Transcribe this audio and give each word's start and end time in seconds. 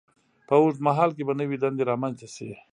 په 0.47 0.53
اوږد 0.61 0.79
مهال 0.87 1.09
کې 1.17 1.23
به 1.27 1.33
نوې 1.39 1.57
دندې 1.61 1.83
رامینځته 1.89 2.27
شي. 2.35 2.49